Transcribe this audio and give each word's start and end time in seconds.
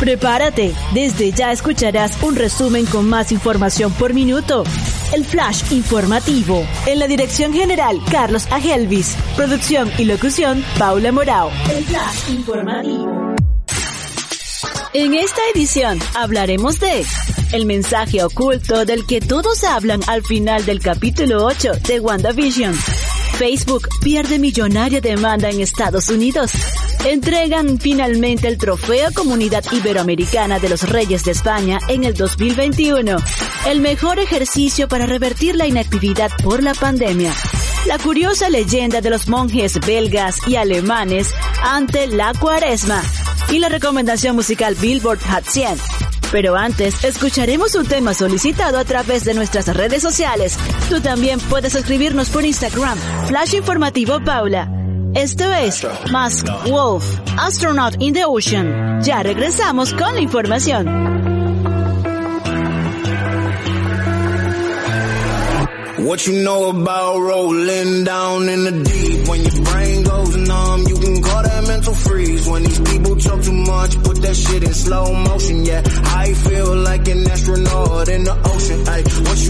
Prepárate, 0.00 0.74
desde 0.94 1.30
ya 1.30 1.52
escucharás 1.52 2.22
un 2.22 2.34
resumen 2.34 2.86
con 2.86 3.06
más 3.06 3.32
información 3.32 3.92
por 3.92 4.14
minuto. 4.14 4.64
El 5.12 5.26
Flash 5.26 5.70
Informativo. 5.72 6.66
En 6.86 6.98
la 6.98 7.06
dirección 7.06 7.52
general, 7.52 8.00
Carlos 8.10 8.46
Agelvis. 8.50 9.14
Producción 9.36 9.92
y 9.98 10.06
locución, 10.06 10.64
Paula 10.78 11.12
Morao. 11.12 11.50
El 11.70 11.84
Flash 11.84 12.30
Informativo. 12.30 13.34
En 14.94 15.12
esta 15.12 15.40
edición 15.54 15.98
hablaremos 16.14 16.80
de 16.80 17.04
el 17.52 17.66
mensaje 17.66 18.24
oculto 18.24 18.86
del 18.86 19.06
que 19.06 19.20
todos 19.20 19.64
hablan 19.64 20.00
al 20.06 20.22
final 20.24 20.64
del 20.64 20.80
capítulo 20.80 21.44
8 21.44 21.72
de 21.86 22.00
WandaVision. 22.00 22.72
Facebook 22.72 23.86
pierde 24.02 24.38
millonaria 24.38 25.02
demanda 25.02 25.50
en 25.50 25.60
Estados 25.60 26.08
Unidos 26.08 26.52
entregan 27.04 27.78
finalmente 27.78 28.48
el 28.48 28.58
trofeo 28.58 29.10
Comunidad 29.14 29.64
Iberoamericana 29.72 30.58
de 30.58 30.68
los 30.68 30.88
Reyes 30.88 31.24
de 31.24 31.32
España 31.32 31.78
en 31.88 32.04
el 32.04 32.14
2021, 32.14 33.16
el 33.66 33.80
mejor 33.80 34.18
ejercicio 34.18 34.88
para 34.88 35.06
revertir 35.06 35.56
la 35.56 35.66
inactividad 35.66 36.30
por 36.42 36.62
la 36.62 36.74
pandemia. 36.74 37.32
La 37.86 37.98
curiosa 37.98 38.50
leyenda 38.50 39.00
de 39.00 39.10
los 39.10 39.28
monjes 39.28 39.80
belgas 39.80 40.46
y 40.46 40.56
alemanes 40.56 41.30
ante 41.62 42.06
la 42.06 42.32
cuaresma 42.34 43.02
y 43.50 43.58
la 43.58 43.68
recomendación 43.68 44.36
musical 44.36 44.74
Billboard 44.74 45.20
Hot 45.30 45.44
100. 45.44 45.78
Pero 46.30 46.54
antes, 46.56 47.02
escucharemos 47.02 47.74
un 47.74 47.86
tema 47.86 48.14
solicitado 48.14 48.78
a 48.78 48.84
través 48.84 49.24
de 49.24 49.34
nuestras 49.34 49.66
redes 49.74 50.02
sociales. 50.02 50.56
Tú 50.88 51.00
también 51.00 51.40
puedes 51.40 51.74
escribirnos 51.74 52.28
por 52.28 52.44
Instagram, 52.44 52.98
Flash 53.26 53.54
Informativo 53.54 54.22
Paula. 54.24 54.79
Esto 55.14 55.50
es 55.52 55.84
Mask 56.12 56.46
Wolf, 56.66 57.04
Astronaut 57.36 57.96
in 58.00 58.12
the 58.14 58.24
Ocean. 58.24 59.00
Ya 59.02 59.22
regresamos 59.22 59.92
con 59.94 60.14
la 60.14 60.20
información. 60.20 60.86
What 66.06 66.26
you 66.26 66.42
know 66.42 66.70
about 66.70 67.18
rolling 67.20 68.04
down 68.04 68.48
in 68.48 68.64
the 68.64 68.72
deep 68.84 69.28
when 69.28 69.42
your 69.44 69.64
brain 69.64 70.02
goes 70.02 70.36
numb, 70.36 70.82
you 70.88 70.96
can 70.96 71.22
call 71.22 71.42
that 71.42 71.64
mental 71.68 71.94
freeze. 71.94 72.48
When 72.48 72.62
these 72.62 72.80
people 72.80 73.16
talk 73.16 73.42
too 73.42 73.52
much, 73.52 74.02
put 74.02 74.16
that 74.22 74.34
shit 74.34 74.62
in 74.64 74.74
slow 74.74 75.12
motion. 75.12 75.64
Yeah, 75.64 75.82
I 76.16 76.32
feel 76.32 76.74
like 76.76 77.06
an 77.06 77.30
astronaut 77.30 78.08
in 78.08 78.24
the 78.24 78.34
ocean. 78.52 78.88
Ay, 78.88 79.02
what 79.02 79.38
you 79.46 79.49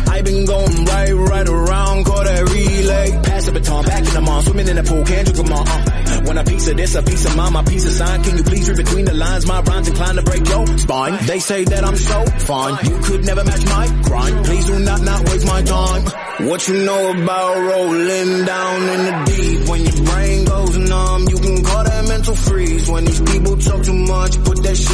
I 0.11 0.21
been 0.23 0.45
going 0.45 0.85
right, 0.85 1.13
right 1.13 1.47
around, 1.47 2.03
call 2.03 2.23
that 2.23 2.43
relay. 2.51 3.21
Pass 3.23 3.45
the 3.45 3.53
baton, 3.53 3.85
back 3.85 4.05
in 4.05 4.13
the 4.13 4.21
mall, 4.21 4.41
swimming 4.41 4.67
in 4.67 4.75
the 4.75 4.83
pool, 4.83 5.03
can't 5.05 5.27
you 5.27 5.33
come 5.33 5.53
on? 5.53 5.67
Uh, 5.67 6.21
when 6.25 6.37
a 6.37 6.43
piece 6.43 6.67
of 6.67 6.75
this, 6.75 6.95
a 6.95 7.01
piece 7.01 7.25
of 7.25 7.37
mine, 7.37 7.53
my 7.53 7.63
piece 7.63 7.85
of 7.85 7.93
sign. 7.93 8.21
Can 8.23 8.37
you 8.37 8.43
please 8.43 8.67
read 8.67 8.77
between 8.77 9.05
the 9.05 9.13
lines? 9.13 9.47
My 9.47 9.61
rhymes 9.61 9.87
inclined 9.87 10.17
to 10.17 10.23
break 10.23 10.45
your 10.47 10.67
spine. 10.77 11.25
They 11.25 11.39
say 11.39 11.63
that 11.63 11.83
I'm 11.85 11.95
so 11.95 12.25
fine. 12.25 12.85
You 12.85 12.97
could 12.99 13.25
never 13.25 13.43
match 13.45 13.65
my 13.65 13.87
grind. 14.03 14.45
Please 14.45 14.65
do 14.65 14.79
not 14.79 15.01
not 15.01 15.29
waste 15.29 15.47
my 15.47 15.61
time. 15.61 16.03
What 16.47 16.67
you 16.67 16.83
know 16.83 17.11
about 17.11 17.57
rolling 17.71 18.45
down 18.45 18.81
in 18.93 19.01
the 19.07 19.15
deep? 19.31 19.69
When 19.69 19.81
your 19.81 20.05
brain 20.05 20.45
goes 20.45 20.77
numb, 20.77 21.29
you 21.29 21.37
can 21.37 21.63
call 21.63 21.83
that 21.83 22.07
mental 22.07 22.35
freeze. 22.35 22.89
When 22.89 23.05
these 23.05 23.21
people 23.21 23.57
talk 23.57 23.83
too 23.83 23.93
much, 23.93 24.43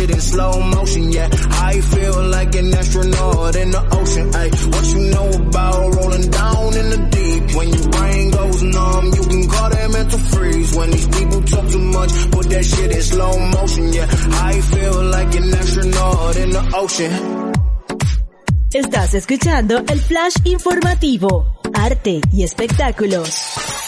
shit 0.07 0.15
in 0.15 0.21
slow 0.21 0.61
motion. 0.61 1.11
Yeah, 1.11 1.29
I 1.31 1.81
feel 1.81 2.23
like 2.29 2.55
an 2.55 2.73
astronaut 2.73 3.55
in 3.55 3.71
the 3.71 3.83
ocean. 3.99 4.35
Ay, 4.35 4.49
what 4.71 4.85
you 4.93 4.99
know 5.11 5.29
about 5.47 5.95
rolling 5.95 6.29
down 6.29 6.77
in 6.77 6.89
the 6.89 7.01
deep? 7.11 7.55
When 7.55 7.69
your 7.69 7.89
brain 7.89 8.31
goes 8.31 8.63
numb, 8.63 9.05
you 9.05 9.23
can 9.31 9.49
call 9.49 9.69
that 9.69 9.89
mental 9.91 10.19
freeze. 10.19 10.75
When 10.75 10.91
these 10.91 11.07
people 11.07 11.41
talk 11.41 11.67
too 11.69 11.79
much, 11.79 12.31
put 12.31 12.49
that 12.49 12.65
shit 12.65 12.91
in 12.91 13.01
slow 13.01 13.39
motion. 13.39 13.93
Yeah, 13.93 14.07
I 14.49 14.61
feel 14.61 15.03
like 15.03 15.35
an 15.35 15.53
astronaut 15.53 16.35
in 16.37 16.49
the 16.51 16.63
ocean. 16.75 17.53
Estás 18.73 19.13
escuchando 19.13 19.77
el 19.87 19.99
Flash 19.99 20.35
Informativo, 20.43 21.59
Arte 21.73 22.21
y 22.31 22.43
Espectáculos. 22.43 23.86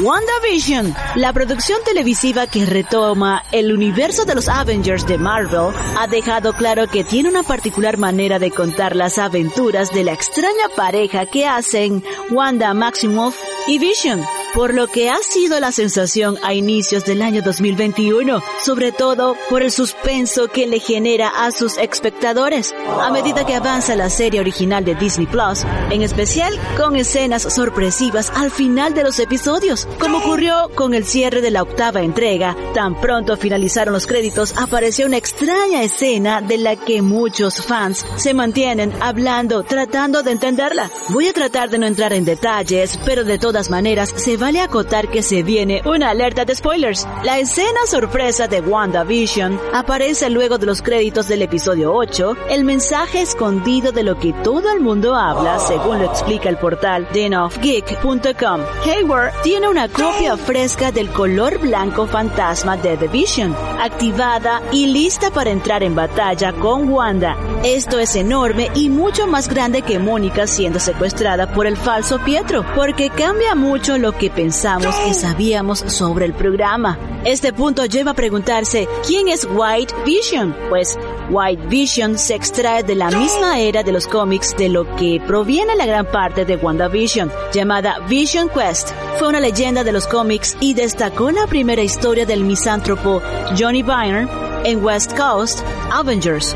WandaVision, 0.00 0.94
la 1.14 1.32
producción 1.32 1.78
televisiva 1.84 2.46
que 2.46 2.66
retoma 2.66 3.42
el 3.50 3.72
universo 3.72 4.26
de 4.26 4.34
los 4.34 4.48
Avengers 4.48 5.06
de 5.06 5.16
Marvel, 5.16 5.74
ha 5.98 6.06
dejado 6.06 6.52
claro 6.52 6.86
que 6.86 7.02
tiene 7.02 7.30
una 7.30 7.42
particular 7.42 7.96
manera 7.96 8.38
de 8.38 8.50
contar 8.50 8.94
las 8.94 9.16
aventuras 9.16 9.92
de 9.94 10.04
la 10.04 10.12
extraña 10.12 10.68
pareja 10.74 11.24
que 11.24 11.46
hacen 11.46 12.04
Wanda 12.30 12.74
Maximoff 12.74 13.36
y 13.66 13.78
Vision 13.78 14.22
por 14.54 14.74
lo 14.74 14.86
que 14.86 15.10
ha 15.10 15.18
sido 15.22 15.60
la 15.60 15.72
sensación 15.72 16.38
a 16.42 16.54
inicios 16.54 17.04
del 17.04 17.22
año 17.22 17.42
2021, 17.42 18.42
sobre 18.64 18.92
todo 18.92 19.36
por 19.48 19.62
el 19.62 19.70
suspenso 19.70 20.48
que 20.48 20.66
le 20.66 20.80
genera 20.80 21.28
a 21.28 21.50
sus 21.50 21.78
espectadores 21.78 22.74
a 23.00 23.10
medida 23.10 23.44
que 23.44 23.54
avanza 23.54 23.96
la 23.96 24.10
serie 24.10 24.40
original 24.40 24.84
de 24.84 24.94
Disney 24.94 25.26
Plus, 25.26 25.64
en 25.90 26.02
especial 26.02 26.54
con 26.76 26.96
escenas 26.96 27.42
sorpresivas 27.42 28.32
al 28.34 28.50
final 28.50 28.94
de 28.94 29.04
los 29.04 29.18
episodios, 29.18 29.86
como 29.98 30.18
ocurrió 30.18 30.70
con 30.74 30.94
el 30.94 31.04
cierre 31.04 31.40
de 31.40 31.50
la 31.50 31.62
octava 31.62 32.02
entrega. 32.02 32.56
Tan 32.74 33.00
pronto 33.00 33.36
finalizaron 33.36 33.92
los 33.92 34.06
créditos, 34.06 34.54
apareció 34.56 35.06
una 35.06 35.16
extraña 35.16 35.82
escena 35.82 36.40
de 36.40 36.58
la 36.58 36.76
que 36.76 37.02
muchos 37.02 37.62
fans 37.62 38.04
se 38.16 38.34
mantienen 38.34 38.92
hablando, 39.00 39.62
tratando 39.62 40.22
de 40.22 40.32
entenderla. 40.32 40.90
Voy 41.10 41.28
a 41.28 41.32
tratar 41.32 41.70
de 41.70 41.78
no 41.78 41.86
entrar 41.86 42.12
en 42.12 42.24
detalles, 42.24 42.98
pero 43.04 43.24
de 43.24 43.38
todas 43.38 43.70
maneras 43.70 44.12
se 44.16 44.35
vale 44.36 44.60
acotar 44.60 45.08
que 45.08 45.22
se 45.22 45.42
viene 45.42 45.82
una 45.84 46.10
alerta 46.10 46.44
de 46.44 46.54
spoilers. 46.54 47.06
La 47.24 47.38
escena 47.38 47.80
sorpresa 47.86 48.48
de 48.48 48.60
WandaVision 48.60 49.58
aparece 49.72 50.30
luego 50.30 50.58
de 50.58 50.66
los 50.66 50.82
créditos 50.82 51.28
del 51.28 51.42
episodio 51.42 51.92
8, 51.94 52.36
el 52.50 52.64
mensaje 52.64 53.22
escondido 53.22 53.92
de 53.92 54.02
lo 54.02 54.18
que 54.18 54.32
todo 54.32 54.70
el 54.72 54.80
mundo 54.80 55.14
habla, 55.14 55.58
según 55.58 55.98
lo 55.98 56.04
explica 56.04 56.48
el 56.48 56.56
portal 56.56 57.08
denofgeek.com. 57.12 58.60
Hayward 58.84 59.32
tiene 59.42 59.68
una 59.68 59.88
copia 59.88 60.36
fresca 60.36 60.92
del 60.92 61.10
color 61.10 61.58
blanco 61.58 62.06
fantasma 62.06 62.76
de 62.76 62.96
The 62.96 63.08
Vision, 63.08 63.54
activada 63.80 64.62
y 64.72 64.86
lista 64.86 65.30
para 65.30 65.50
entrar 65.50 65.82
en 65.82 65.94
batalla 65.94 66.52
con 66.52 66.88
Wanda. 66.88 67.36
Esto 67.64 67.98
es 67.98 68.14
enorme 68.14 68.70
y 68.74 68.88
mucho 68.88 69.26
más 69.26 69.48
grande 69.48 69.82
que 69.82 69.98
Mónica 69.98 70.46
siendo 70.46 70.78
secuestrada 70.78 71.52
por 71.52 71.66
el 71.66 71.76
falso 71.76 72.20
Pietro, 72.24 72.64
porque 72.76 73.10
cambia 73.10 73.54
mucho 73.54 73.98
lo 73.98 74.12
que 74.12 74.30
pensamos 74.30 74.94
que 74.96 75.14
sabíamos 75.14 75.80
sobre 75.80 76.26
el 76.26 76.34
programa. 76.34 76.98
Este 77.24 77.52
punto 77.52 77.84
lleva 77.86 78.12
a 78.12 78.14
preguntarse, 78.14 78.86
¿quién 79.04 79.26
es 79.26 79.48
White 79.50 79.92
Vision? 80.04 80.54
Pues 80.68 80.96
White 81.28 81.66
Vision 81.66 82.18
se 82.18 82.36
extrae 82.36 82.84
de 82.84 82.94
la 82.94 83.10
misma 83.10 83.58
era 83.58 83.82
de 83.82 83.90
los 83.90 84.06
cómics 84.06 84.54
de 84.56 84.68
lo 84.68 84.94
que 84.96 85.20
proviene 85.26 85.74
la 85.74 85.86
gran 85.86 86.06
parte 86.06 86.44
de 86.44 86.56
WandaVision, 86.56 87.32
llamada 87.52 87.98
Vision 88.08 88.48
Quest. 88.48 88.90
Fue 89.18 89.28
una 89.28 89.40
leyenda 89.40 89.82
de 89.82 89.92
los 89.92 90.06
cómics 90.06 90.56
y 90.60 90.74
destacó 90.74 91.32
la 91.32 91.48
primera 91.48 91.82
historia 91.82 92.26
del 92.26 92.44
misántropo 92.44 93.20
Johnny 93.58 93.82
Byrne 93.82 94.28
en 94.64 94.84
West 94.84 95.16
Coast 95.16 95.60
Avengers. 95.90 96.54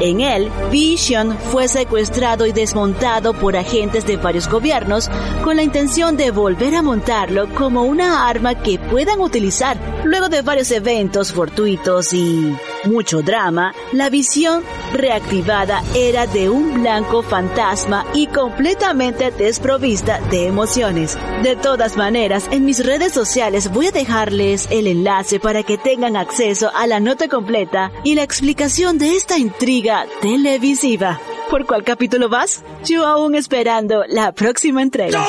En 0.00 0.20
él, 0.20 0.50
Vision 0.70 1.36
fue 1.38 1.68
secuestrado 1.68 2.46
y 2.46 2.52
desmontado 2.52 3.34
por 3.34 3.56
agentes 3.56 4.06
de 4.06 4.16
varios 4.16 4.48
gobiernos 4.48 5.08
con 5.44 5.56
la 5.56 5.62
intención 5.62 6.16
de 6.16 6.30
volver 6.30 6.74
a 6.74 6.82
montarlo 6.82 7.48
como 7.54 7.84
una 7.84 8.28
arma 8.28 8.54
que 8.54 8.78
puedan 8.78 9.20
utilizar. 9.20 9.78
Luego 10.04 10.28
de 10.28 10.42
varios 10.42 10.70
eventos 10.70 11.32
fortuitos 11.32 12.12
y 12.12 12.54
mucho 12.84 13.22
drama, 13.22 13.74
la 13.92 14.10
visión 14.10 14.62
reactivada 14.92 15.82
era 15.94 16.26
de 16.26 16.50
un 16.50 16.82
blanco 16.82 17.22
fantasma 17.22 18.04
y 18.14 18.26
completamente 18.26 19.30
desprovista 19.30 20.20
de 20.30 20.46
emociones. 20.46 21.18
De 21.42 21.56
todas 21.56 21.96
maneras, 21.96 22.48
en 22.50 22.64
mis 22.64 22.84
redes 22.84 23.12
sociales 23.12 23.72
voy 23.72 23.86
a 23.86 23.92
dejarles 23.92 24.68
el 24.70 24.86
enlace 24.86 25.40
para 25.40 25.62
que 25.62 25.78
tengan 25.78 26.16
acceso 26.16 26.70
a 26.74 26.86
la 26.86 27.00
nota 27.00 27.28
completa 27.28 27.92
y 28.04 28.14
la 28.14 28.22
explicación 28.22 28.98
de 28.98 29.16
esta 29.16 29.38
intriga 29.38 30.06
televisiva. 30.20 31.20
¿Por 31.50 31.66
cuál 31.66 31.84
capítulo 31.84 32.28
vas? 32.28 32.64
Yo 32.84 33.06
aún 33.06 33.34
esperando 33.34 34.04
la 34.08 34.32
próxima 34.32 34.82
entrega. 34.82 35.22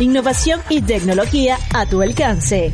Innovación 0.00 0.60
y 0.68 0.82
tecnología 0.82 1.56
a 1.72 1.86
tu 1.86 2.02
alcance. 2.02 2.72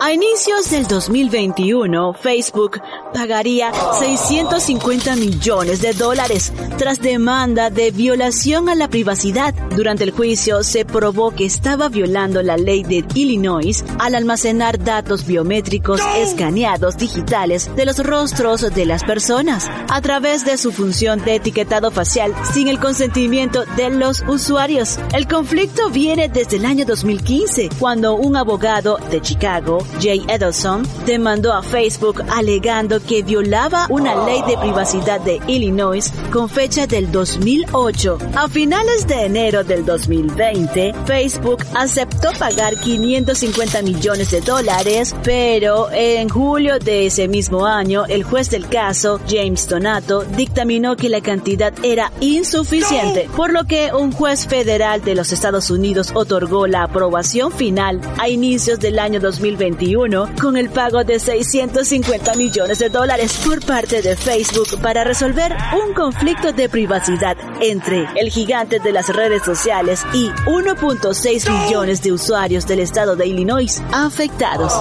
A 0.00 0.12
inicios 0.12 0.70
del 0.72 0.88
2021, 0.88 2.12
Facebook 2.14 2.80
pagaría 3.12 3.72
650 3.98 5.16
millones 5.16 5.80
de 5.80 5.92
dólares 5.92 6.52
tras 6.78 7.00
demanda 7.00 7.70
de 7.70 7.90
violación 7.90 8.68
a 8.68 8.74
la 8.74 8.88
privacidad. 8.88 9.54
Durante 9.76 10.04
el 10.04 10.10
juicio 10.10 10.62
se 10.62 10.84
probó 10.84 11.30
que 11.30 11.44
estaba 11.44 11.88
violando 11.88 12.42
la 12.42 12.56
ley 12.56 12.82
de 12.82 13.04
Illinois 13.14 13.84
al 13.98 14.14
almacenar 14.14 14.82
datos 14.82 15.26
biométricos 15.26 16.00
escaneados 16.16 16.96
digitales 16.96 17.70
de 17.76 17.86
los 17.86 17.98
rostros 17.98 18.74
de 18.74 18.86
las 18.86 19.04
personas 19.04 19.70
a 19.88 20.00
través 20.00 20.44
de 20.44 20.56
su 20.56 20.72
función 20.72 21.24
de 21.24 21.36
etiquetado 21.36 21.90
facial 21.90 22.34
sin 22.52 22.68
el 22.68 22.78
consentimiento 22.78 23.64
de 23.76 23.90
los 23.90 24.22
usuarios. 24.26 24.98
El 25.12 25.26
conflicto 25.28 25.90
viene 25.90 26.28
desde 26.28 26.56
el 26.56 26.64
año 26.64 26.84
2015, 26.84 27.68
cuando 27.78 28.14
un 28.14 28.36
abogado 28.36 28.98
de 29.10 29.20
Chicago 29.20 29.78
Jay 30.00 30.24
Edelson 30.28 30.86
demandó 31.06 31.52
a 31.52 31.62
Facebook 31.62 32.22
alegando 32.30 33.00
que 33.02 33.22
violaba 33.22 33.86
una 33.90 34.24
ley 34.24 34.42
de 34.46 34.56
privacidad 34.58 35.20
de 35.20 35.40
Illinois 35.46 36.12
con 36.32 36.48
fecha 36.48 36.86
del 36.86 37.10
2008. 37.10 38.18
A 38.34 38.48
finales 38.48 39.06
de 39.06 39.26
enero 39.26 39.64
del 39.64 39.84
2020, 39.84 40.94
Facebook 41.06 41.64
aceptó 41.74 42.30
pagar 42.38 42.76
550 42.76 43.82
millones 43.82 44.30
de 44.30 44.40
dólares, 44.40 45.14
pero 45.22 45.90
en 45.92 46.28
julio 46.28 46.78
de 46.78 47.06
ese 47.06 47.28
mismo 47.28 47.66
año, 47.66 48.04
el 48.08 48.22
juez 48.22 48.50
del 48.50 48.68
caso, 48.68 49.20
James 49.28 49.68
Donato, 49.68 50.24
dictaminó 50.24 50.96
que 50.96 51.08
la 51.08 51.20
cantidad 51.20 51.72
era 51.82 52.12
insuficiente, 52.20 53.28
por 53.36 53.52
lo 53.52 53.64
que 53.64 53.90
un 53.92 54.12
juez 54.12 54.46
federal 54.46 55.02
de 55.02 55.14
los 55.14 55.32
Estados 55.32 55.70
Unidos 55.70 56.12
otorgó 56.14 56.66
la 56.66 56.84
aprobación 56.84 57.52
final 57.52 58.00
a 58.18 58.28
inicios 58.28 58.78
del 58.80 58.98
año 58.98 59.20
2021 59.20 60.28
con 60.40 60.56
el 60.56 60.70
pago 60.70 61.04
de 61.04 61.18
650 61.18 62.34
millones 62.34 62.78
de 62.78 62.90
dólares 62.92 63.40
por 63.44 63.64
parte 63.64 64.02
de 64.02 64.16
Facebook 64.16 64.80
para 64.80 65.02
resolver 65.02 65.56
un 65.84 65.94
conflicto 65.94 66.52
de 66.52 66.68
privacidad 66.68 67.36
entre 67.60 68.06
el 68.16 68.30
gigante 68.30 68.78
de 68.78 68.92
las 68.92 69.08
redes 69.08 69.42
sociales 69.42 70.04
y 70.12 70.28
1.6 70.46 71.50
millones 71.50 72.02
de 72.02 72.12
usuarios 72.12 72.66
del 72.66 72.80
estado 72.80 73.16
de 73.16 73.26
Illinois 73.26 73.82
afectados. 73.92 74.72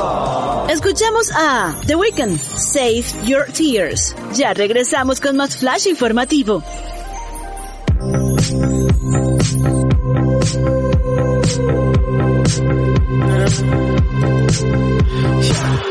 Escuchamos 0.70 1.32
a 1.34 1.76
The 1.88 1.96
Weeknd, 1.96 2.40
Save 2.40 3.06
Your 3.24 3.46
Tears. 3.52 4.16
Ya 4.34 4.54
regresamos 4.54 5.20
con 5.20 5.38
más 5.38 5.58
flash 5.58 5.88
informativo. 5.88 6.62
I 15.54 15.91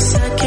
second. 0.00 0.39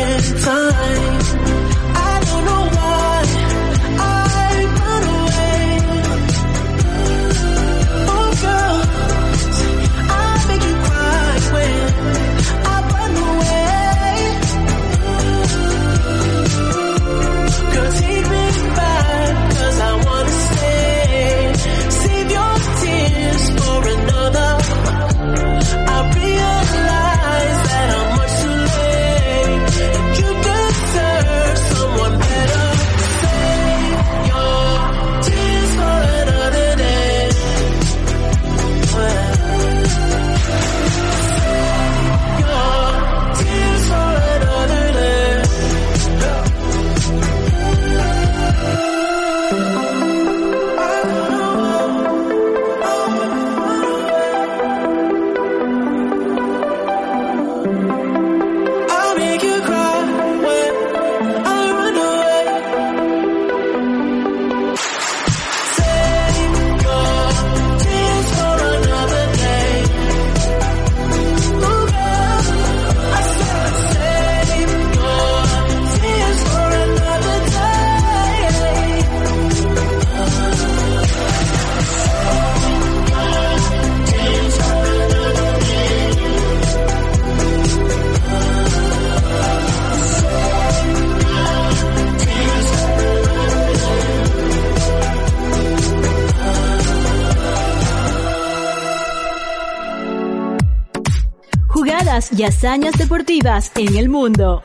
Y 102.36 102.44
hazañas 102.44 102.98
deportivas 102.98 103.72
en 103.76 103.96
el 103.96 104.10
mundo. 104.10 104.64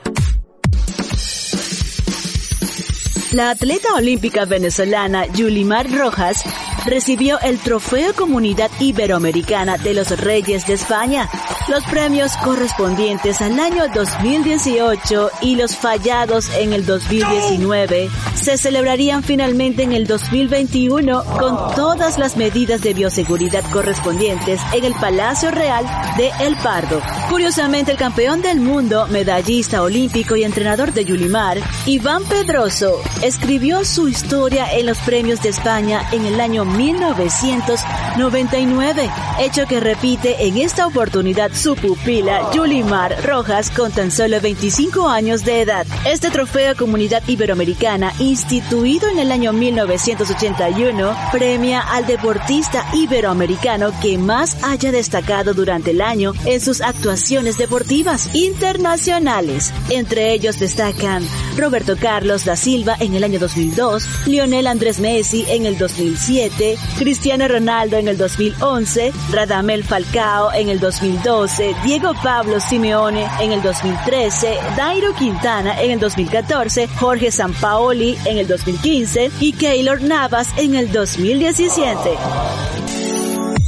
La 3.31 3.51
atleta 3.51 3.93
olímpica 3.93 4.45
venezolana 4.45 5.27
Yulimar 5.27 5.91
Rojas 5.91 6.43
recibió 6.85 7.39
el 7.41 7.59
Trofeo 7.59 8.13
Comunidad 8.15 8.71
Iberoamericana 8.79 9.77
de 9.77 9.93
los 9.93 10.19
Reyes 10.19 10.65
de 10.65 10.73
España, 10.73 11.29
los 11.69 11.83
premios 11.85 12.35
correspondientes 12.43 13.41
al 13.41 13.57
año 13.59 13.83
2018 13.93 15.29
y 15.41 15.55
los 15.55 15.75
fallados 15.75 16.49
en 16.57 16.73
el 16.73 16.83
2019 16.85 18.09
se 18.33 18.57
celebrarían 18.57 19.21
finalmente 19.21 19.83
en 19.83 19.91
el 19.91 20.07
2021 20.07 21.23
con 21.23 21.75
todas 21.75 22.17
las 22.17 22.35
medidas 22.37 22.81
de 22.81 22.95
bioseguridad 22.95 23.63
correspondientes 23.71 24.59
en 24.73 24.85
el 24.85 24.95
Palacio 24.95 25.51
Real 25.51 25.85
de 26.17 26.31
El 26.39 26.55
Pardo. 26.57 26.99
Curiosamente, 27.29 27.91
el 27.91 27.97
campeón 27.97 28.41
del 28.41 28.59
mundo, 28.59 29.05
medallista 29.07 29.83
olímpico 29.83 30.35
y 30.35 30.43
entrenador 30.43 30.91
de 30.93 31.05
Yulimar, 31.05 31.59
Iván 31.85 32.23
Pedroso, 32.23 32.99
escribió 33.21 33.85
su 33.85 34.07
historia 34.07 34.73
en 34.73 34.87
los 34.87 34.97
premios 34.99 35.43
de 35.43 35.49
España 35.49 36.01
en 36.11 36.25
el 36.25 36.41
año 36.41 36.65
1999, 36.65 39.11
hecho 39.39 39.67
que 39.67 39.79
repite 39.79 40.47
en 40.47 40.57
esta 40.57 40.87
oportunidad 40.87 41.51
su 41.59 41.75
pupila 41.75 42.51
Yulimar 42.53 43.21
Rojas 43.25 43.69
con 43.69 43.91
tan 43.91 44.11
solo 44.11 44.39
25 44.39 45.09
años 45.09 45.43
de 45.43 45.61
edad. 45.61 45.85
Este 46.05 46.29
trofeo 46.29 46.73
Comunidad 46.77 47.21
Iberoamericana, 47.27 48.13
instituido 48.19 49.09
en 49.09 49.19
el 49.19 49.29
año 49.29 49.51
1981, 49.51 51.17
premia 51.33 51.81
al 51.81 52.07
deportista 52.07 52.85
iberoamericano 52.93 53.91
que 54.01 54.17
más 54.17 54.63
haya 54.63 54.93
destacado 54.93 55.53
durante 55.53 55.91
el 55.91 56.01
año 56.01 56.31
en 56.45 56.61
sus 56.61 56.79
actuaciones 56.79 57.57
deportivas 57.57 58.33
internacionales. 58.33 59.73
Entre 59.89 60.31
ellos 60.31 60.59
destacan 60.59 61.27
Roberto 61.57 61.97
Carlos 61.99 62.45
da 62.45 62.55
Silva 62.55 62.95
en 63.01 63.15
el 63.15 63.23
año 63.25 63.37
2002, 63.37 64.27
Lionel 64.27 64.67
Andrés 64.67 64.99
Messi 64.99 65.43
en 65.49 65.65
el 65.65 65.77
2007, 65.77 66.77
Cristiano 66.97 67.49
Ronaldo 67.49 67.97
en 67.97 68.07
el 68.07 68.17
2011, 68.17 69.11
Radamel 69.31 69.83
Falcao 69.83 70.53
en 70.53 70.69
el 70.69 70.79
2012, 70.79 71.48
Diego 71.83 72.13
Pablo 72.23 72.59
Simeone 72.59 73.27
en 73.39 73.51
el 73.51 73.61
2013, 73.61 74.57
Dairo 74.77 75.13
Quintana 75.15 75.81
en 75.81 75.91
el 75.91 75.99
2014, 75.99 76.87
Jorge 76.87 77.31
Sampaoli 77.31 78.17
en 78.25 78.37
el 78.37 78.47
2015 78.47 79.31
y 79.39 79.53
Keylor 79.53 80.01
Navas 80.01 80.47
en 80.57 80.75
el 80.75 80.91
2017. 80.91 81.97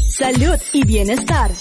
Salud 0.10 0.58
y 0.74 0.86
bienestar. 0.86 1.52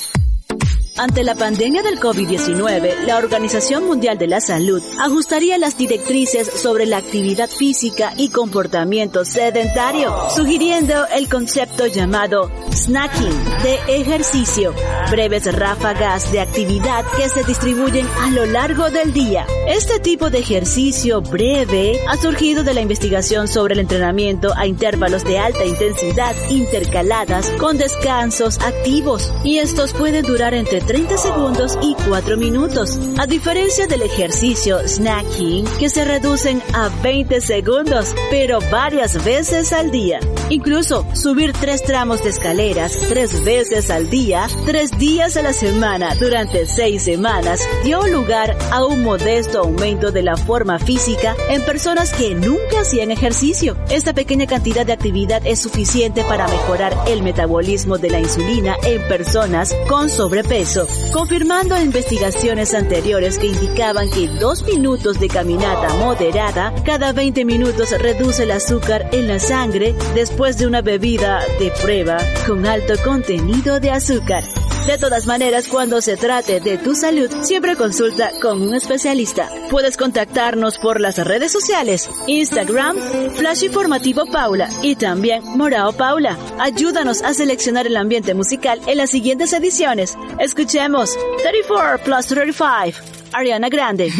Ante 1.01 1.25
la 1.25 1.35
pandemia 1.35 1.83
del 1.83 1.99
COVID-19, 1.99 3.07
la 3.07 3.17
Organización 3.17 3.87
Mundial 3.87 4.19
de 4.19 4.27
la 4.27 4.43
Salud 4.43 4.83
ajustaría 5.01 5.57
las 5.57 5.79
directrices 5.79 6.47
sobre 6.47 6.85
la 6.85 6.99
actividad 6.99 7.49
física 7.49 8.13
y 8.19 8.29
comportamiento 8.29 9.25
sedentario, 9.25 10.15
sugiriendo 10.37 11.07
el 11.07 11.31
concepto 11.31 11.87
llamado 11.87 12.51
snacking 12.81 13.45
de 13.63 13.79
ejercicio, 14.01 14.75
breves 15.11 15.53
ráfagas 15.55 16.33
de 16.33 16.41
actividad 16.41 17.05
que 17.17 17.29
se 17.29 17.45
distribuyen 17.45 18.07
a 18.21 18.31
lo 18.31 18.47
largo 18.47 18.91
del 18.91 19.13
día. 19.13 19.47
Este 19.69 20.01
tipo 20.01 20.31
de 20.31 20.39
ejercicio 20.39 21.21
breve 21.21 22.01
ha 22.09 22.17
surgido 22.17 22.65
de 22.65 22.75
la 22.75 22.81
investigación 22.81 23.49
sobre 23.49 23.75
el 23.75 23.81
entrenamiento 23.81 24.53
a 24.57 24.67
intervalos 24.67 25.25
de 25.25 25.39
alta 25.39 25.65
intensidad 25.65 26.35
intercaladas 26.49 27.51
con 27.59 27.77
descansos 27.77 28.59
activos 28.61 29.33
y 29.45 29.59
estos 29.59 29.93
pueden 29.93 30.25
durar 30.25 30.55
entre 30.55 30.81
30 30.81 31.19
segundos 31.19 31.79
y 31.83 31.95
4 32.09 32.37
minutos, 32.37 32.99
a 33.19 33.27
diferencia 33.27 33.87
del 33.87 34.03
ejercicio 34.03 34.79
snacking 34.87 35.67
que 35.79 35.89
se 35.89 36.05
reducen 36.05 36.63
a 36.73 36.89
20 37.03 37.41
segundos, 37.41 38.15
pero 38.31 38.61
varias 38.71 39.23
veces 39.25 39.73
al 39.73 39.91
día. 39.91 40.21
Incluso 40.49 41.07
subir 41.15 41.53
tres 41.53 41.83
tramos 41.83 42.23
de 42.23 42.31
tres 42.75 43.43
veces 43.45 43.91
al 43.91 44.11
día, 44.11 44.47
tres 44.65 44.97
días 44.97 45.37
a 45.37 45.43
la 45.43 45.53
semana 45.53 46.15
durante 46.15 46.67
seis 46.67 47.03
semanas 47.03 47.61
dio 47.83 48.07
lugar 48.07 48.57
a 48.71 48.85
un 48.85 49.03
modesto 49.03 49.59
aumento 49.59 50.13
de 50.13 50.23
la 50.23 50.37
forma 50.37 50.79
física 50.79 51.35
en 51.49 51.63
personas 51.65 52.13
que 52.13 52.35
nunca 52.35 52.83
hacían 52.83 53.11
ejercicio. 53.11 53.77
Esta 53.91 54.13
pequeña 54.13 54.47
cantidad 54.47 54.87
de 54.87 54.93
actividad 54.93 55.43
es 55.45 55.61
suficiente 55.61 56.23
para 56.23 56.47
mejorar 56.47 56.97
el 57.09 57.23
metabolismo 57.23 57.99
de 57.99 58.11
la 58.11 58.21
insulina 58.21 58.77
en 58.85 59.03
personas 59.09 59.75
con 59.89 60.09
sobrepeso, 60.09 60.87
confirmando 61.13 61.77
investigaciones 61.81 62.73
anteriores 62.75 63.39
que 63.39 63.49
indicaban 63.49 64.09
que 64.11 64.29
dos 64.29 64.63
minutos 64.63 65.19
de 65.19 65.27
caminata 65.27 65.93
moderada 65.95 66.73
cada 66.85 67.13
20 67.13 67.45
minutos 67.45 67.91
reduce 67.99 68.45
el 68.45 68.53
azúcar 68.53 69.09
en 69.11 69.27
la 69.27 69.41
sangre 69.41 69.95
después 70.15 70.57
de 70.57 70.69
una 70.69 70.83
bebida 70.83 71.41
de 71.59 71.73
prueba 71.83 72.19
con 72.47 72.60
alto 72.67 72.95
contenido 73.05 73.81
de 73.81 73.91
azúcar. 73.91 74.45
De 74.87 74.99
todas 74.99 75.27
maneras, 75.27 75.69
cuando 75.69 76.01
se 76.01 76.17
trate 76.17 76.59
de 76.61 76.79
tu 76.79 76.95
salud, 76.95 77.31
siempre 77.43 77.77
consulta 77.77 78.31
con 78.41 78.63
un 78.63 78.75
especialista. 78.75 79.49
Puedes 79.71 79.97
contactarnos 79.97 80.79
por 80.79 81.01
las 81.01 81.19
redes 81.19 81.53
sociales, 81.53 82.11
Instagram, 82.27 82.97
Flash 83.37 83.65
Informativo 83.65 84.27
Paula 84.27 84.69
y 84.83 84.97
también 84.97 85.43
Morao 85.45 85.93
Paula. 85.93 86.39
Ayúdanos 86.59 87.23
a 87.23 87.35
seleccionar 87.35 87.87
el 87.87 87.97
ambiente 87.97 88.35
musical 88.35 88.81
en 88.87 88.97
las 88.99 89.11
siguientes 89.11 89.53
ediciones. 89.53 90.17
Escuchemos 90.39 91.17
34 91.43 92.05
plus 92.05 92.27
35, 92.27 92.99
Ariana 93.33 93.69
Grande. 93.69 94.11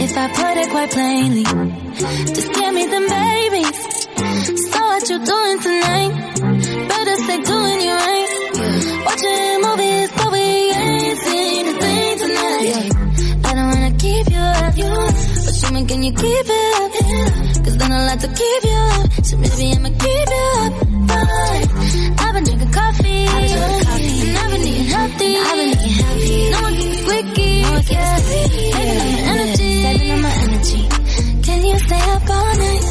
If 0.00 0.16
I 0.16 0.28
put 0.28 0.56
it 0.62 0.68
quite 0.70 0.90
plainly, 0.90 1.44
just 2.34 2.52
give 2.52 2.72
me 2.74 2.86
them 2.86 3.06
babies. 3.08 3.78
So 4.72 4.80
what 4.80 5.02
you 5.10 5.18
doing 5.18 5.58
tonight? 5.66 6.12
Better 6.88 7.16
stay 7.24 7.38
doing 7.42 7.80
you 7.86 7.94
right. 7.94 8.30
Watching 9.06 9.60
movies, 9.66 10.10
but 10.16 10.28
we 10.32 10.44
ain't 10.72 11.18
seen 11.26 11.66
a 11.68 11.74
thing 11.82 12.18
tonight. 12.18 12.90
I 13.44 13.54
don't 13.54 13.68
wanna 13.72 13.92
keep 13.98 14.26
you 14.30 14.38
up, 14.38 14.74
but 15.44 15.54
show 15.54 15.70
me 15.72 15.84
can 15.86 16.02
you 16.02 16.12
keep 16.12 16.46
it 16.46 16.74
up? 16.80 16.92
Cause 17.64 17.76
then 17.76 17.92
I 17.92 17.94
like 18.06 18.20
to 18.20 18.28
keep 18.28 18.62
you 18.64 18.78
up, 18.94 19.24
so 19.24 19.36
maybe 19.38 19.72
I'ma 19.76 19.90
keep 20.04 20.28
you 20.36 20.46
up. 20.58 20.72
But 21.08 21.28
I've 22.22 22.34
been 22.34 22.44
drinking 22.44 22.72
coffee, 22.72 23.26
and 23.26 24.38
I've 24.38 24.50
been 24.50 24.62
eating 24.62 24.86
healthy. 24.86 25.36
I've 25.36 25.56
been 25.56 25.68
eating 25.70 25.94
healthy. 26.02 26.50
No 26.50 26.62
one 26.62 26.74
gets 26.74 27.00
quickie, 27.04 27.62
no 27.62 27.70
one 27.72 27.82
quickie. 27.82 28.06
Saving 28.28 29.27
stay 31.88 32.10
up 32.10 32.28
all 32.28 32.56
night? 32.56 32.87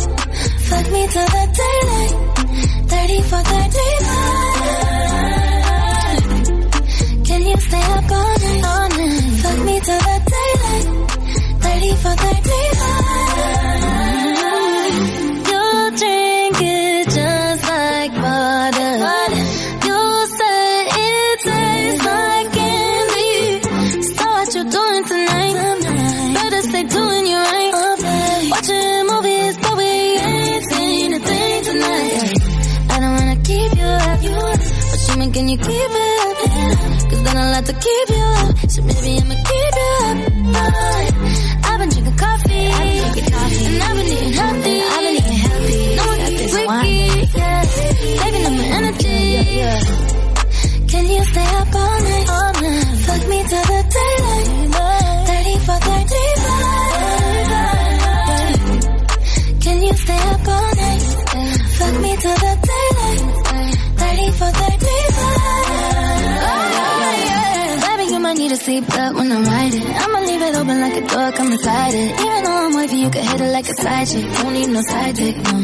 can't 71.57 71.93
it. 71.93 72.19
Even 72.19 72.43
though 72.43 72.65
I'm 72.65 72.75
with 72.75 72.93
you, 72.93 72.99
you 72.99 73.09
can 73.09 73.23
hit 73.23 73.41
it 73.41 73.51
like 73.51 73.69
a 73.69 73.75
side 73.75 74.07
chick. 74.07 74.25
Don't 74.37 74.53
need 74.53 74.69
no 74.69 74.81
sidekick, 74.81 75.35
no. 75.47 75.57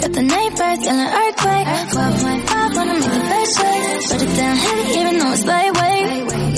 Got 0.00 0.12
the 0.12 0.22
night 0.22 0.52
birds, 0.58 0.82
feeling 0.86 1.12
earthquake. 1.22 1.66
12.5, 1.92 2.76
wanna 2.76 2.94
make 2.94 3.12
the 3.16 3.22
best 3.32 3.52
shake. 3.58 4.10
Put 4.10 4.22
it 4.22 4.32
down 4.36 4.56
heavy, 4.56 4.84
even 4.98 5.18
though 5.18 5.32
it's 5.32 5.44
lightweight. 5.44 6.08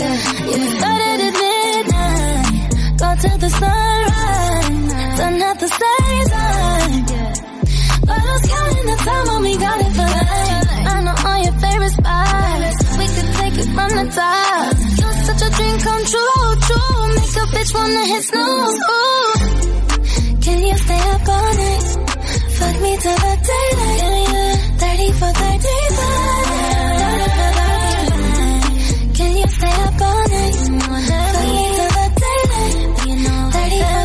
Yeah, 0.00 0.16
yeah. 0.50 0.78
Started 0.78 1.20
at 1.28 1.34
midnight, 1.42 2.98
go 3.00 3.08
till 3.22 3.38
the 3.38 3.50
sunrise. 3.50 5.18
Done 5.18 5.42
at 5.42 5.58
the 5.60 5.70
same 5.80 6.26
time. 6.34 7.04
Bottles 8.08 8.44
counting 8.52 8.86
the 8.92 8.96
time 9.06 9.26
when 9.28 9.42
we 9.42 9.56
got 9.56 9.78
it 9.80 9.92
for 9.98 10.08
life. 10.18 10.68
I 10.92 11.02
know 11.04 11.16
all 11.28 11.38
your 11.46 11.56
favorite 11.64 11.94
spots. 12.00 12.78
We 12.98 13.06
could 13.14 13.30
take 13.40 13.56
it 13.62 13.68
from 13.76 13.90
the 13.98 14.06
top. 14.18 14.74
You're 15.00 15.18
such 15.28 15.42
a 15.46 15.50
dream 15.56 15.76
come 15.78 16.04
true, 16.04 16.56
true. 16.66 17.03
Can 20.44 20.60
you 20.62 20.76
stay 20.76 21.02
up 21.14 21.28
night? 21.54 21.86
Fuck 22.58 22.76
me 22.82 22.92
the 23.18 23.32
daylight. 23.48 24.58
30 24.78 25.12
for 25.12 25.32
35. 25.32 25.54
Can 29.14 29.32
you 29.36 29.48
stay 29.48 29.74
up 29.86 30.00
all 30.02 30.24
night? 30.34 30.54
Fuck 30.54 31.38
me 31.52 31.62
till 31.74 31.90
the 31.96 32.06
daylight. 32.22 32.76
30 33.52 33.80
for 33.80 34.04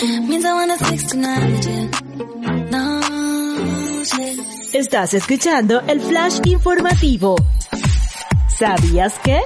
35. 0.00 0.28
Means 0.28 0.44
I 0.44 0.52
wanna 0.52 0.76
69 0.78 1.52
with 1.52 1.66
you. 1.68 1.82
No 2.70 2.84
shit. 4.04 4.36
Estás 4.74 5.14
escuchando 5.14 5.80
el 5.86 6.00
flash 6.00 6.40
informativo. 6.44 7.36
¿Sabías 8.58 9.18
que? 9.20 9.40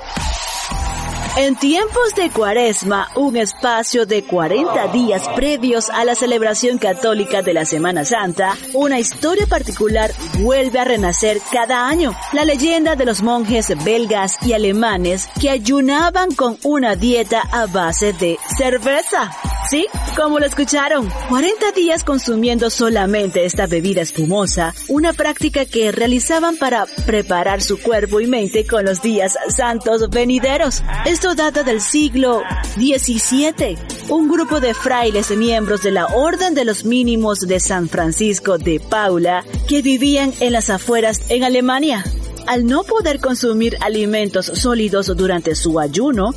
En 1.40 1.54
tiempos 1.54 2.16
de 2.16 2.30
cuaresma, 2.30 3.12
un 3.14 3.37
espacio 3.37 4.07
de 4.07 4.25
40 4.25 4.88
días 4.88 5.23
previos 5.37 5.88
a 5.88 6.04
la 6.04 6.16
celebración 6.16 6.78
católica 6.78 7.42
de 7.42 7.54
la 7.54 7.64
Semana 7.64 8.04
Santa, 8.04 8.57
una 8.75 8.99
historia 8.99 9.47
particular 9.47 10.11
vuelve 10.40 10.80
a 10.80 10.85
renacer 10.85 11.38
cada 11.52 11.87
año. 11.87 12.12
La 12.33 12.45
leyenda 12.45 12.97
de 12.97 13.04
los 13.04 13.23
monjes 13.23 13.68
belgas 13.85 14.37
y 14.45 14.52
alemanes 14.52 15.28
que 15.40 15.49
ayunaban 15.49 16.35
con 16.35 16.59
una 16.64 16.97
dieta 16.97 17.42
a 17.52 17.66
base 17.66 18.12
de 18.14 18.37
cerveza. 18.57 19.30
Sí, 19.71 19.87
como 20.16 20.38
lo 20.38 20.47
escucharon, 20.47 21.11
40 21.28 21.73
días 21.73 22.02
consumiendo 22.02 22.71
solamente 22.71 23.45
esta 23.45 23.66
bebida 23.66 24.00
espumosa, 24.00 24.75
una 24.88 25.12
práctica 25.12 25.66
que 25.66 25.92
realizaban 25.92 26.57
para 26.57 26.87
preparar 27.04 27.61
su 27.61 27.78
cuerpo 27.78 28.18
y 28.21 28.26
mente 28.26 28.66
con 28.66 28.87
los 28.87 29.02
días 29.02 29.37
santos 29.54 30.09
venideros. 30.09 30.83
Esto 31.04 31.27
data 31.35 31.62
del 31.62 31.80
siglo 31.80 32.42
XVII. 32.76 33.76
Un 34.08 34.28
grupo 34.28 34.61
de 34.61 34.75
frailes 34.75 35.30
miembros 35.37 35.82
de 35.82 35.90
la 35.90 36.06
Orden 36.06 36.54
de 36.54 36.64
los 36.64 36.85
Mínimos 36.85 37.40
de 37.40 37.61
San 37.61 37.88
Francisco 37.88 38.58
de 38.58 38.80
Paula 38.80 39.44
que 39.68 39.82
vivían 39.82 40.32
en 40.40 40.52
las 40.52 40.70
afueras 40.70 41.23
en 41.28 41.44
Alemania. 41.44 42.04
Al 42.47 42.67
no 42.67 42.82
poder 42.84 43.21
consumir 43.21 43.76
alimentos 43.80 44.47
sólidos 44.47 45.14
durante 45.17 45.54
su 45.54 45.78
ayuno, 45.78 46.34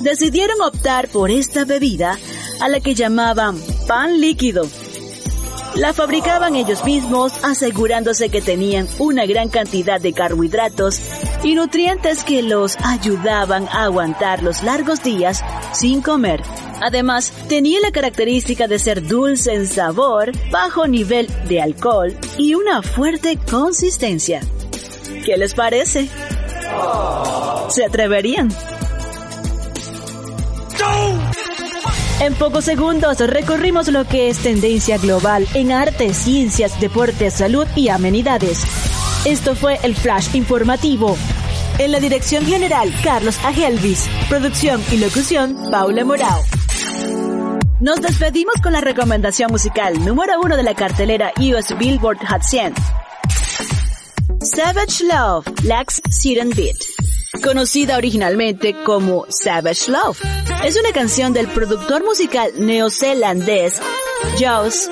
decidieron 0.00 0.60
optar 0.60 1.08
por 1.08 1.30
esta 1.30 1.64
bebida 1.64 2.18
a 2.60 2.68
la 2.68 2.80
que 2.80 2.94
llamaban 2.94 3.58
pan 3.86 4.20
líquido. 4.20 4.68
La 5.76 5.92
fabricaban 5.92 6.54
ellos 6.54 6.84
mismos 6.84 7.32
asegurándose 7.42 8.28
que 8.28 8.40
tenían 8.40 8.88
una 8.98 9.26
gran 9.26 9.48
cantidad 9.48 10.00
de 10.00 10.12
carbohidratos 10.12 11.00
y 11.44 11.54
nutrientes 11.54 12.24
que 12.24 12.42
los 12.42 12.76
ayudaban 12.82 13.68
a 13.68 13.84
aguantar 13.84 14.42
los 14.42 14.62
largos 14.62 15.02
días 15.02 15.44
sin 15.72 16.00
comer. 16.00 16.42
Además, 16.80 17.32
tenía 17.48 17.78
la 17.80 17.92
característica 17.92 18.66
de 18.66 18.78
ser 18.78 19.06
dulce 19.06 19.52
en 19.54 19.66
sabor, 19.66 20.32
bajo 20.50 20.88
nivel 20.88 21.28
de 21.46 21.60
alcohol 21.60 22.16
y 22.38 22.54
una 22.54 22.82
fuerte 22.82 23.38
consistencia. 23.50 24.40
¿Qué 25.24 25.36
les 25.36 25.54
parece? 25.54 26.08
¿Se 27.68 27.84
atreverían? 27.84 28.48
En 32.20 32.34
pocos 32.34 32.64
segundos 32.64 33.18
recorrimos 33.20 33.88
lo 33.88 34.06
que 34.06 34.30
es 34.30 34.38
tendencia 34.38 34.96
global 34.98 35.46
en 35.52 35.72
arte, 35.72 36.14
ciencias, 36.14 36.80
deportes, 36.80 37.34
salud 37.34 37.66
y 37.76 37.88
amenidades. 37.88 38.64
Esto 39.24 39.54
fue 39.54 39.78
el 39.82 39.94
Flash 39.94 40.34
Informativo. 40.34 41.16
En 41.78 41.90
la 41.90 41.98
dirección 41.98 42.46
general, 42.46 42.94
Carlos 43.02 43.36
Agelvis. 43.44 44.08
Producción 44.28 44.82
y 44.92 44.98
locución, 44.98 45.70
Paula 45.70 46.04
Morao. 46.04 46.42
Nos 47.80 48.00
despedimos 48.00 48.54
con 48.62 48.72
la 48.72 48.80
recomendación 48.80 49.50
musical 49.50 50.04
número 50.04 50.40
uno 50.40 50.56
de 50.56 50.62
la 50.62 50.74
cartelera 50.74 51.32
US 51.38 51.76
Billboard 51.76 52.18
Hot 52.28 52.42
100. 52.42 52.74
Savage 54.40 55.04
Love, 55.04 55.46
Lax 55.64 56.00
Siren 56.08 56.50
Beat. 56.50 56.76
Conocida 57.42 57.96
originalmente 57.96 58.74
como 58.84 59.26
Savage 59.28 59.90
Love. 59.90 60.20
Es 60.64 60.78
una 60.78 60.92
canción 60.92 61.32
del 61.32 61.48
productor 61.48 62.04
musical 62.04 62.52
neozelandés 62.56 63.80
Jaws 64.38 64.88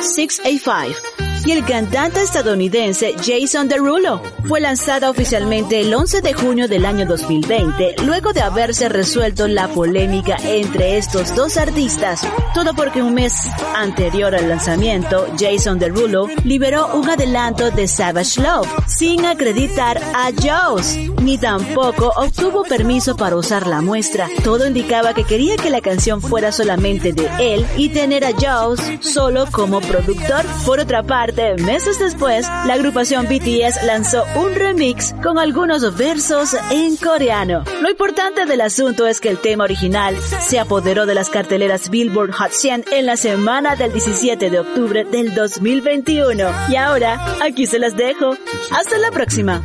685 0.00 1.21
y 1.44 1.52
el 1.52 1.64
cantante 1.64 2.22
estadounidense 2.22 3.14
Jason 3.24 3.68
Derulo. 3.68 4.20
Fue 4.48 4.60
lanzada 4.60 5.10
oficialmente 5.10 5.80
el 5.80 5.92
11 5.92 6.20
de 6.20 6.32
junio 6.34 6.68
del 6.68 6.84
año 6.84 7.06
2020, 7.06 7.96
luego 8.04 8.32
de 8.32 8.42
haberse 8.42 8.88
resuelto 8.88 9.48
la 9.48 9.68
polémica 9.68 10.36
entre 10.44 10.96
estos 10.98 11.34
dos 11.34 11.56
artistas. 11.56 12.22
Todo 12.54 12.74
porque 12.74 13.02
un 13.02 13.14
mes 13.14 13.34
anterior 13.74 14.34
al 14.34 14.48
lanzamiento, 14.48 15.26
Jason 15.38 15.78
Derulo 15.78 16.28
liberó 16.44 16.94
un 16.94 17.08
adelanto 17.08 17.70
de 17.70 17.86
Savage 17.88 18.40
Love, 18.40 18.68
sin 18.86 19.24
acreditar 19.24 19.98
a 20.14 20.30
Jaws, 20.40 20.96
ni 21.22 21.38
tampoco 21.38 22.12
obtuvo 22.16 22.64
permiso 22.64 23.16
para 23.16 23.36
usar 23.36 23.66
la 23.66 23.80
muestra. 23.80 24.28
Todo 24.44 24.66
indicaba 24.66 25.14
que 25.14 25.24
quería 25.24 25.56
que 25.56 25.70
la 25.70 25.80
canción 25.80 26.20
fuera 26.20 26.52
solamente 26.52 27.12
de 27.12 27.28
él 27.38 27.66
y 27.76 27.90
tener 27.90 28.24
a 28.24 28.32
Jaws 28.32 28.80
solo 29.00 29.46
como 29.50 29.80
productor. 29.80 30.44
Por 30.66 30.80
otra 30.80 31.02
parte, 31.02 31.54
meses 31.56 31.98
después, 31.98 32.46
la 32.66 32.74
agrupación 32.74 33.26
BTS 33.26 33.84
lanzó 33.84 34.24
un 34.36 34.54
remix 34.54 35.14
con 35.22 35.38
algunos 35.38 35.96
versos 35.96 36.56
en 36.70 36.96
coreano. 36.96 37.64
Lo 37.80 37.90
importante 37.90 38.46
del 38.46 38.60
asunto 38.60 39.06
es 39.06 39.20
que 39.20 39.28
el 39.28 39.38
tema 39.38 39.64
original 39.64 40.16
se 40.40 40.58
apoderó 40.58 41.06
de 41.06 41.14
las 41.14 41.30
carteleras 41.30 41.90
Billboard 41.90 42.32
Hot 42.32 42.52
100 42.52 42.84
en 42.92 43.06
la 43.06 43.16
semana 43.16 43.76
del 43.76 43.92
17 43.92 44.50
de 44.50 44.60
octubre 44.60 45.04
del 45.04 45.34
2021. 45.34 46.48
Y 46.68 46.76
ahora, 46.76 47.36
aquí 47.42 47.66
se 47.66 47.78
las 47.78 47.96
dejo. 47.96 48.36
Hasta 48.70 48.98
la 48.98 49.10
próxima. 49.10 49.62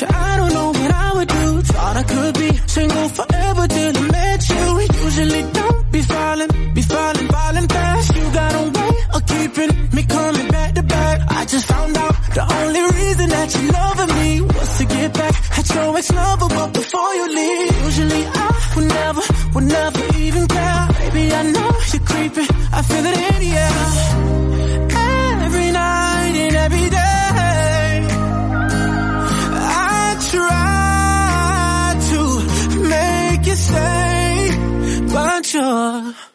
You, 0.00 0.06
I 0.10 0.36
don't 0.36 0.52
know 0.52 0.68
what 0.68 0.90
I 0.92 1.12
would 1.14 1.28
do. 1.28 1.62
Thought 1.62 1.96
I 1.96 2.02
could 2.02 2.34
be 2.34 2.50
single 2.66 3.08
forever 3.08 3.66
till 3.68 3.96
I 3.96 4.02
met 4.16 4.48
you. 4.50 4.64
Usually 5.04 5.42
don't 5.52 5.92
be 5.92 6.02
falling, 6.02 6.50
be 6.74 6.82
falling, 6.82 7.28
falling 7.28 7.68
fast. 7.68 8.14
You 8.16 8.24
got 8.32 8.52
a 8.54 8.64
way 8.76 8.92
of 9.14 9.26
keeping 9.26 9.70
me 9.94 10.02
coming 10.02 10.48
back 10.48 10.74
to 10.74 10.82
back. 10.82 11.20
I 11.30 11.44
just 11.46 11.66
found 11.66 11.96
out 11.96 12.14
the 12.34 12.44
only 12.60 12.82
reason 12.98 13.28
that 13.30 13.48
you 13.56 13.70
loving 13.70 14.14
me 14.20 14.40
was 14.42 14.78
to 14.78 14.84
get 14.84 15.14
back 15.14 15.58
at 15.58 15.74
your 15.74 15.96
ex-lover, 15.96 16.48
but 16.48 16.72
before 16.74 17.14
you 17.14 17.26
leave, 17.34 17.84
usually 17.84 18.24
I 18.26 18.72
would 18.76 18.88
never, 18.88 19.22
would 19.54 19.64
never 19.64 20.18
even 20.18 20.46
care. 20.46 20.88
Baby, 21.00 21.32
I 21.32 21.42
know 21.54 21.70
you're 21.92 22.04
creeping, 22.04 22.48
I 22.72 22.82
feel 22.82 23.06
it 23.06 23.34
in 23.34 23.40
the 23.40 23.56
air. 23.56 24.25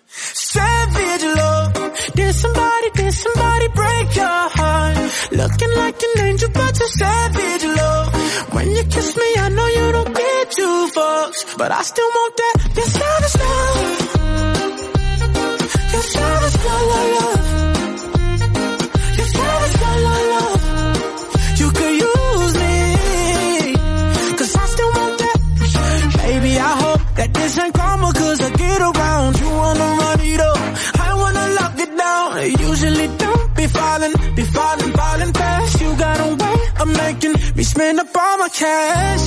Savage 0.08 1.24
love. 1.24 1.74
Did 2.16 2.34
somebody, 2.36 2.90
did 2.96 3.14
somebody 3.14 3.68
break 3.70 4.16
your 4.16 4.42
heart? 4.58 4.98
Looking 5.32 5.74
like 5.82 5.98
an 6.08 6.24
angel, 6.26 6.50
but 6.54 6.80
you're 6.80 6.88
savage 7.02 7.66
love. 7.80 8.08
When 8.54 8.72
you 8.72 8.84
kiss 8.84 9.18
me, 9.18 9.30
I 9.38 9.50
know 9.50 9.68
you 9.68 9.92
don't 9.92 10.14
get 10.16 10.52
two 10.52 10.90
fucks, 10.96 11.58
but 11.58 11.72
I 11.72 11.82
still 11.84 12.10
want 12.18 12.34
that. 12.42 12.56
Your 12.78 12.90
savage 12.98 13.36
love. 13.44 13.78
Your 15.94 16.06
savage 16.14 16.58
love, 16.68 16.86
love, 16.92 17.10
love. 17.18 17.42
Your 19.18 19.30
savage 19.36 19.76
love, 19.82 20.26
love. 20.34 20.62
You 21.62 21.68
could 21.78 21.96
use 22.10 22.54
me, 22.64 22.76
cause 24.40 24.56
I 24.56 24.66
still 24.74 24.92
want 24.98 25.16
that. 25.24 25.38
Baby, 26.18 26.52
I 26.60 26.74
hope 26.84 27.02
that 27.16 27.30
this 27.34 27.58
ain't 27.60 27.74
karma, 27.74 28.14
cause 28.14 28.42
I 28.42 28.50
get 28.50 28.82
around. 28.82 29.01
I 32.42 32.46
usually 32.46 33.08
don't 33.18 33.56
be 33.56 33.68
falling, 33.68 34.14
be 34.36 34.42
falling, 34.42 34.92
falling 34.94 35.32
fast. 35.32 35.80
You 35.80 35.96
got 35.96 36.20
a 36.28 36.30
way 36.42 36.58
of 36.82 36.88
making 37.04 37.34
me 37.56 37.64
spend 37.64 38.00
up 38.00 38.18
all 38.18 38.38
my 38.40 38.50
cash. 38.50 39.26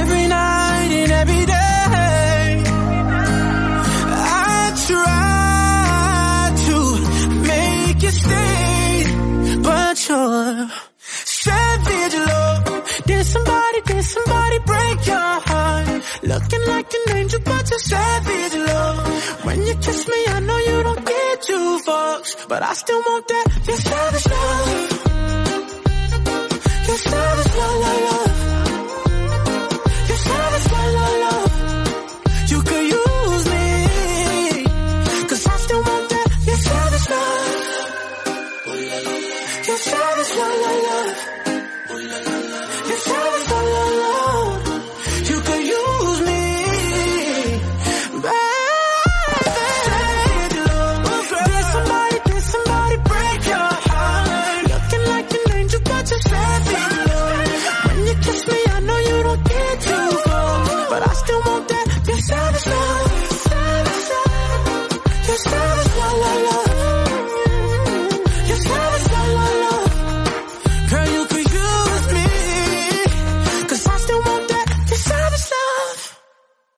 Every 0.00 0.26
night 0.26 0.90
and 1.00 1.12
every 1.22 1.44
day. 1.46 2.62
I 4.44 4.62
try 4.88 6.52
to 6.66 6.76
make 7.50 8.02
you 8.02 8.10
stay, 8.10 9.04
but 9.62 9.96
you're 10.06 10.70
savage 10.98 12.16
love. 12.30 13.02
Did 13.06 13.24
somebody, 13.24 13.80
did 13.86 14.04
somebody 14.04 14.58
break 14.66 15.06
your 15.06 15.32
heart? 15.48 16.02
Looking 16.24 16.64
like 16.72 16.92
an 16.92 17.16
angel, 17.16 17.40
but 17.42 17.70
you're 17.70 17.78
savage, 17.78 18.54
love. 18.68 19.11
When 19.52 19.66
you 19.66 19.74
kiss 19.74 20.08
me, 20.08 20.20
I 20.28 20.40
know 20.40 20.56
you 20.56 20.82
don't 20.82 21.04
get 21.04 21.42
two 21.42 21.80
fucks, 21.86 22.48
but 22.48 22.62
I 22.62 22.72
still 22.72 23.00
want 23.00 23.28
that. 23.28 23.46
Your 23.66 23.76
savage 23.76 24.26
love. 24.32 24.68
Your 26.88 26.96
savage 26.96 27.54
love. 27.58 27.91